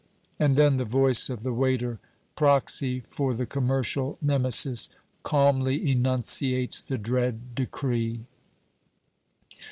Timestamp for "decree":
7.53-8.21